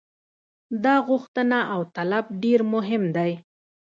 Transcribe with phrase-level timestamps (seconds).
[0.83, 3.31] دا غوښتنه او طلب ډېر مهم دی.